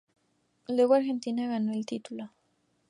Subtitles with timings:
[0.67, 2.31] Luego Argentina ganó el título.